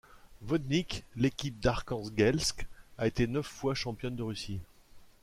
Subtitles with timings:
[0.41, 2.65] Vodnik, l'équipe d'Arkhangelsk,
[2.97, 4.59] a été neuf fois championne de Russie.